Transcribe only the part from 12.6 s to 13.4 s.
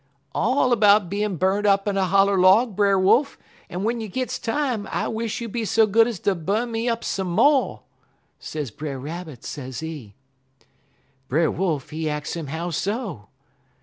so.